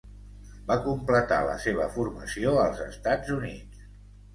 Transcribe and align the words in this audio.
Va 0.71 0.77
completar 0.85 1.39
la 1.49 1.59
seva 1.67 1.87
formació 2.01 2.59
als 2.67 2.87
Estats 2.91 3.41
Units. 3.41 3.91